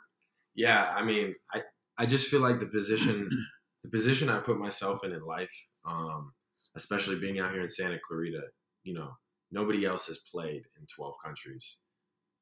[0.55, 0.85] Yeah.
[0.97, 1.63] I mean, I,
[1.99, 3.29] I just feel like the position
[3.83, 5.53] the position I put myself in in life,
[5.87, 6.33] um,
[6.75, 8.41] especially being out here in Santa Clarita,
[8.83, 9.11] you know,
[9.53, 11.79] nobody else has played in 12 countries.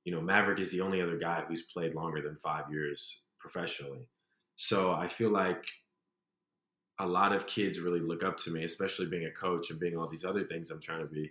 [0.05, 4.07] You know, Maverick is the only other guy who's played longer than five years professionally.
[4.57, 5.65] So I feel like
[6.99, 9.97] a lot of kids really look up to me, especially being a coach and being
[9.97, 11.31] all these other things I'm trying to be.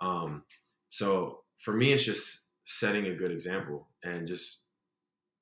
[0.00, 0.44] Um,
[0.86, 4.66] so for me, it's just setting a good example and just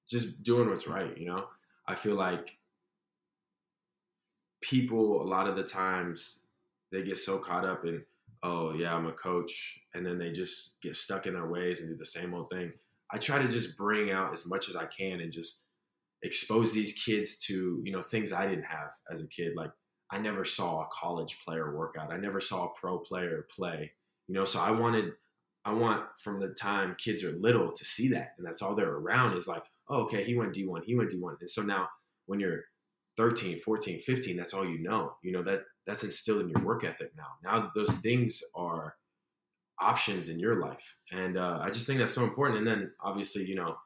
[0.08, 1.16] just doing what's right.
[1.18, 1.44] You know,
[1.88, 2.58] I feel like
[4.60, 6.40] people a lot of the times
[6.90, 8.02] they get so caught up in
[8.42, 11.90] oh yeah i'm a coach and then they just get stuck in their ways and
[11.90, 12.72] do the same old thing.
[13.12, 15.66] I try to just bring out as much as i can and just
[16.22, 19.54] expose these kids to you know things i didn't have as a kid.
[19.54, 19.70] Like
[20.10, 23.92] i never saw a college player workout i never saw a pro player play
[24.28, 24.44] you know?
[24.44, 25.12] So i wanted
[25.64, 28.90] i want from the time kids are little to see that and that's all they're
[28.90, 31.88] around is like oh, okay he went d1 he went d1 and so now
[32.26, 32.62] when you're
[33.16, 35.12] 13 14 15 that's all you know.
[35.22, 37.28] You know that that's instilled in your work ethic now.
[37.42, 38.96] Now that those things are
[39.80, 40.96] options in your life.
[41.10, 42.58] And uh, i just think that's so important.
[42.58, 43.76] And then obviously you know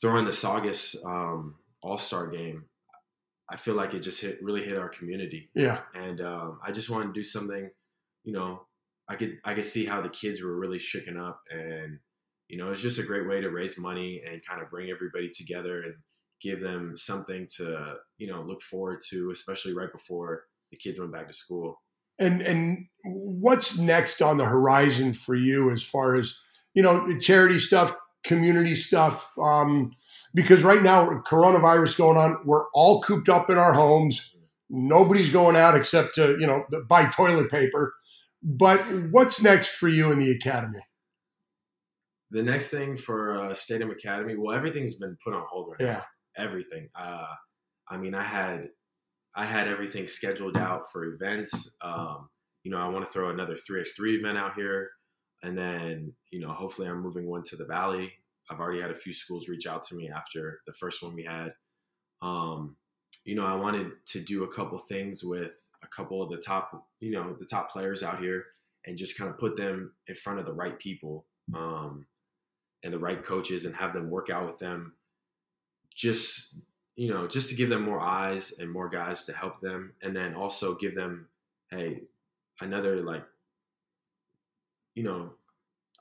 [0.00, 2.64] throwing the saugus um, all-star game
[3.48, 5.50] i feel like it just hit really hit our community.
[5.54, 5.80] Yeah.
[5.94, 7.70] And um, i just wanted to do something
[8.24, 8.66] you know
[9.08, 11.98] i could i could see how the kids were really shaken up and
[12.50, 15.28] you know it's just a great way to raise money and kind of bring everybody
[15.28, 15.94] together and
[16.42, 21.12] give them something to you know look forward to, especially right before the kids went
[21.12, 21.80] back to school.
[22.18, 26.38] And and what's next on the horizon for you as far as
[26.74, 29.32] you know charity stuff, community stuff?
[29.40, 29.92] Um,
[30.34, 34.34] because right now coronavirus going on, we're all cooped up in our homes.
[34.68, 37.94] Nobody's going out except to you know buy toilet paper.
[38.42, 40.80] But what's next for you in the academy?
[42.30, 45.92] The next thing for uh, Statham Academy, well, everything's been put on hold right yeah.
[45.94, 46.04] now
[46.36, 46.88] everything.
[46.98, 47.26] Uh,
[47.88, 48.68] I mean, I had
[49.36, 51.76] I had everything scheduled out for events.
[51.82, 52.28] Um,
[52.64, 54.90] you know, I want to throw another 3x3 event out here.
[55.42, 58.12] And then, you know, hopefully I'm moving one to the Valley.
[58.50, 61.22] I've already had a few schools reach out to me after the first one we
[61.24, 61.54] had.
[62.22, 62.76] Um,
[63.24, 66.72] you know, I wanted to do a couple things with a couple of the top,
[66.98, 68.44] you know, the top players out here
[68.84, 72.06] and just kind of put them in front of the right people um,
[72.82, 74.94] and the right coaches and have them work out with them
[75.94, 76.54] just
[77.00, 80.14] you know, just to give them more eyes and more guys to help them, and
[80.14, 81.28] then also give them,
[81.70, 82.02] hey,
[82.60, 83.24] another like,
[84.94, 85.30] you know,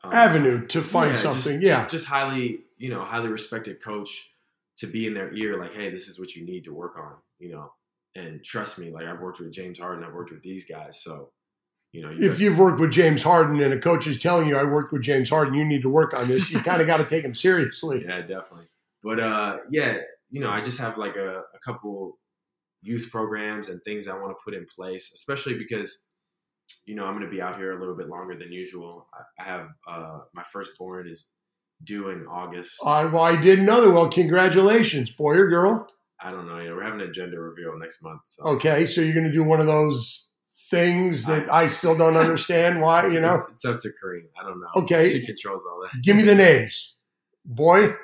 [0.03, 1.61] um, avenue to find yeah, something.
[1.61, 4.34] Just, yeah, just, just highly, you know, highly respected coach
[4.75, 7.13] to be in their ear, like, hey, this is what you need to work on,
[7.39, 7.71] you know,
[8.15, 11.30] and trust me, like I've worked with James Harden, I've worked with these guys, so
[11.91, 14.63] you know, if you've worked with James Harden and a coach is telling you I
[14.63, 16.51] worked with James Harden, you need to work on this.
[16.51, 18.05] You kind of got to take him seriously.
[18.07, 18.67] Yeah, definitely.
[19.03, 19.97] But uh, yeah,
[20.29, 22.19] you know, I just have like a, a couple
[22.81, 26.05] youth programs and things I want to put in place, especially because
[26.85, 29.07] you know I'm going to be out here a little bit longer than usual.
[29.13, 31.27] I, I have uh, my firstborn is
[31.83, 32.73] due in August.
[32.85, 33.91] I well, I didn't know that.
[33.91, 35.87] Well, congratulations, boy or girl.
[36.21, 36.59] I don't know.
[36.59, 38.21] You know, we're having a gender reveal next month.
[38.25, 38.43] So.
[38.43, 40.29] Okay, so you're going to do one of those
[40.70, 43.07] things that I, still don't understand why.
[43.07, 44.26] You know, it's, it's up to Kareem.
[44.39, 44.67] I don't know.
[44.84, 46.01] Okay, she controls all that.
[46.01, 46.95] Give me the names,
[47.45, 47.95] boy.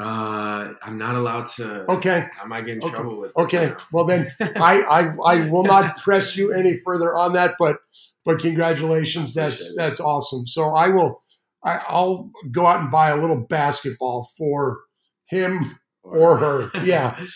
[0.00, 1.90] Uh, I'm not allowed to.
[1.90, 2.26] Okay.
[2.42, 2.94] I might get in okay.
[2.94, 3.36] trouble with.
[3.36, 3.72] Okay.
[3.92, 7.56] Well, then I, I I will not press you any further on that.
[7.58, 7.80] But
[8.24, 9.34] but congratulations.
[9.34, 10.46] That's that's awesome.
[10.46, 11.22] So I will.
[11.62, 14.80] I, I'll go out and buy a little basketball for
[15.26, 16.70] him or her.
[16.82, 17.22] Yeah.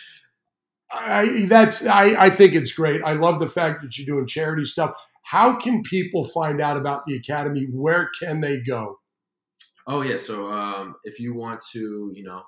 [0.95, 3.03] I that's I, I think it's great.
[3.03, 4.93] I love the fact that you're doing charity stuff.
[5.23, 7.67] How can people find out about the academy?
[7.71, 8.99] Where can they go?
[9.87, 12.43] Oh yeah, so um, if you want to, you know,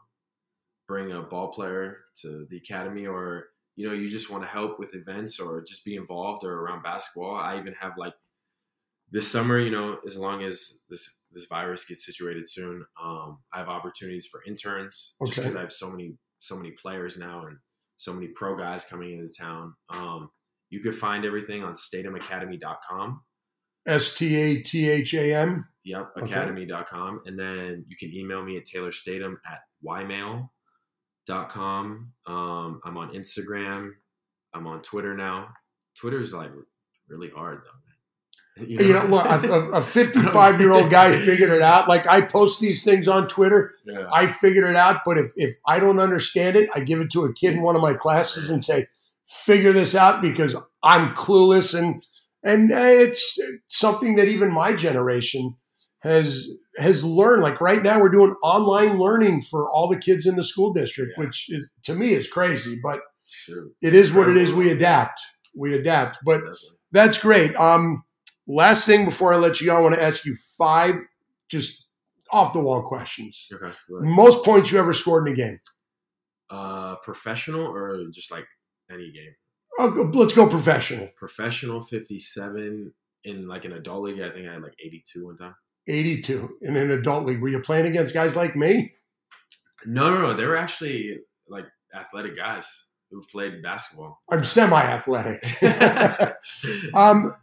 [0.88, 4.78] bring a ball player to the academy, or you know, you just want to help
[4.78, 8.14] with events or just be involved or around basketball, I even have like
[9.10, 13.58] this summer, you know, as long as this this virus gets situated soon, um, I
[13.58, 15.30] have opportunities for interns okay.
[15.30, 17.58] just because I have so many so many players now and
[17.96, 19.74] so many pro guys coming into town.
[19.90, 20.30] Um,
[20.70, 23.20] you could find everything on statham.academy.com.
[23.86, 25.66] S T A T H A M.
[25.84, 27.22] Yep, academy.com.
[27.26, 30.48] And then you can email me at Taylor Statham at ymail.com.
[32.26, 33.92] Um, I'm on Instagram.
[34.52, 35.50] I'm on Twitter now.
[35.96, 36.50] Twitter's like
[37.08, 37.85] really hard though.
[38.58, 39.26] You know, you know look,
[39.74, 41.88] a 55 year old guy figured it out.
[41.88, 43.74] Like I post these things on Twitter.
[43.84, 44.08] Yeah.
[44.10, 45.02] I figured it out.
[45.04, 47.76] But if, if I don't understand it, I give it to a kid in one
[47.76, 48.88] of my classes and say,
[49.26, 51.78] figure this out because I'm clueless.
[51.78, 52.02] And,
[52.42, 53.38] and it's
[53.68, 55.56] something that even my generation
[56.00, 56.48] has,
[56.78, 57.42] has learned.
[57.42, 61.12] Like right now we're doing online learning for all the kids in the school district,
[61.18, 61.24] yeah.
[61.24, 63.66] which is to me is crazy, but sure.
[63.82, 64.54] it is what it is.
[64.54, 65.20] We adapt,
[65.54, 66.68] we adapt, but Definitely.
[66.92, 67.56] that's great.
[67.56, 68.02] Um,
[68.48, 70.94] Last thing before I let you go, I want to ask you five
[71.48, 71.86] just
[72.30, 73.48] off the wall questions.
[73.52, 73.72] Okay.
[73.88, 75.60] Most points you ever scored in a game?
[76.48, 78.46] Uh, professional or just like
[78.90, 79.34] any game?
[79.78, 81.08] Oh, let's go professional.
[81.16, 82.92] Professional, fifty-seven.
[83.24, 85.54] In like an adult league, I think I had like eighty-two one time.
[85.88, 87.40] Eighty-two in an adult league.
[87.40, 88.94] Were you playing against guys like me?
[89.84, 90.34] No, no, no.
[90.34, 91.18] They were actually
[91.48, 94.22] like athletic guys who've played basketball.
[94.30, 95.44] I'm semi-athletic.
[96.94, 97.34] um,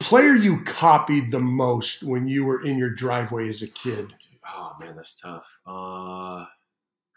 [0.00, 4.14] player you copied the most when you were in your driveway as a kid?
[4.48, 5.58] Oh man, that's tough.
[5.66, 6.44] Uh,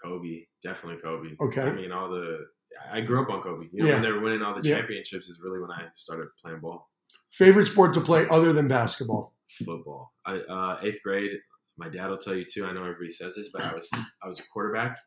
[0.03, 1.35] Kobe, definitely Kobe.
[1.39, 1.61] Okay.
[1.61, 2.47] I mean, all the
[2.91, 3.67] I grew up on Kobe.
[3.71, 3.93] You know, yeah.
[3.95, 6.89] when they were winning all the championships is really when I started playing ball.
[7.31, 9.33] Favorite sport to play other than basketball?
[9.49, 10.13] Football.
[10.25, 11.31] I, uh, eighth grade.
[11.77, 12.65] My dad will tell you too.
[12.65, 14.97] I know everybody says this, but I was I was a quarterback,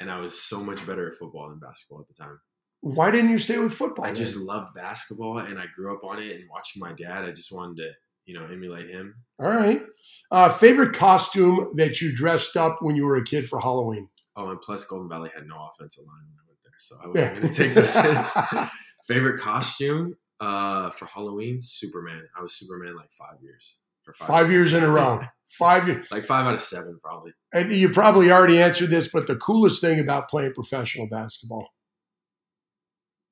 [0.00, 2.40] and I was so much better at football than basketball at the time.
[2.80, 4.04] Why didn't you stay with football?
[4.04, 7.24] I just loved basketball and I grew up on it and watching my dad.
[7.24, 7.90] I just wanted to,
[8.26, 9.14] you know, emulate him.
[9.40, 9.82] All right.
[10.30, 14.08] Uh, favorite costume that you dressed up when you were a kid for Halloween?
[14.36, 17.08] Oh, and plus Golden Valley had no offensive line when I went there, so I
[17.08, 18.70] wasn't going to take those hits.
[19.08, 21.60] favorite costume uh, for Halloween?
[21.60, 22.22] Superman.
[22.36, 23.78] I was Superman like five years.
[24.04, 24.72] For five, five years.
[24.72, 25.20] years in a row.
[25.48, 26.10] Five years.
[26.10, 27.32] Like five out of seven, probably.
[27.54, 31.70] And you probably already answered this, but the coolest thing about playing professional basketball?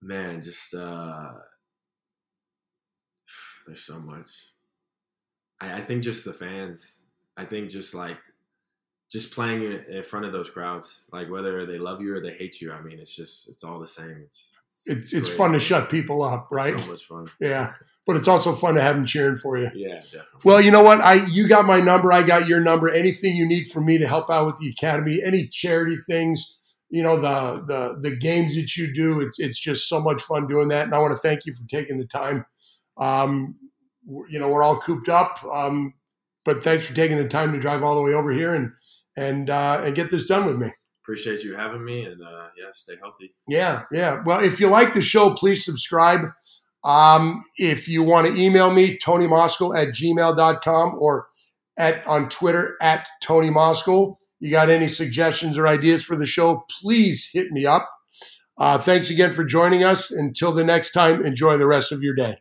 [0.02, 1.32] Man, just uh,
[3.66, 4.30] there's so much.
[5.60, 7.02] I, I think just the fans.
[7.36, 8.16] I think just like
[9.10, 12.60] just playing in front of those crowds, like whether they love you or they hate
[12.60, 12.72] you.
[12.72, 14.22] I mean, it's just it's all the same.
[14.24, 16.72] It's it's, it's, fun to shut people up, right?
[16.72, 17.30] It's so much fun.
[17.40, 17.74] Yeah,
[18.06, 19.70] but it's also fun to have them cheering for you.
[19.74, 20.40] Yeah, definitely.
[20.44, 21.00] Well, you know what?
[21.00, 22.12] I you got my number.
[22.12, 22.88] I got your number.
[22.88, 26.55] Anything you need from me to help out with the academy, any charity things,
[26.90, 29.20] you know the the the games that you do.
[29.20, 31.66] It's it's just so much fun doing that, and I want to thank you for
[31.68, 32.44] taking the time.
[32.96, 33.56] Um,
[34.28, 35.94] you know, we're all cooped up, um,
[36.44, 38.72] but thanks for taking the time to drive all the way over here and
[39.16, 40.70] and uh, and get this done with me.
[41.02, 43.34] Appreciate you having me, and uh, yeah, stay healthy.
[43.48, 44.22] Yeah, yeah.
[44.24, 46.20] Well, if you like the show, please subscribe.
[46.84, 51.26] Um, if you want to email me, Tony Moskal at gmail.com or
[51.76, 56.64] at on Twitter at Tony Moskal you got any suggestions or ideas for the show,
[56.80, 57.88] please hit me up.
[58.58, 60.10] Uh, thanks again for joining us.
[60.10, 62.36] Until the next time, enjoy the rest of your day.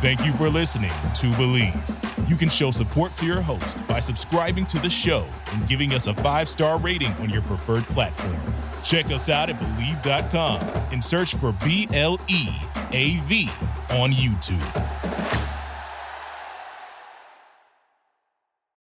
[0.00, 2.28] Thank you for listening to Bleav.
[2.28, 6.06] You can show support to your host by subscribing to the show and giving us
[6.06, 8.36] a five star rating on your preferred platform.
[8.82, 10.60] Check us out at Bleav.com
[10.92, 12.48] and search for B L E
[12.92, 13.48] A V
[13.90, 15.43] on YouTube.